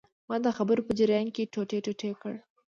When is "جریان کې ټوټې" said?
0.99-1.77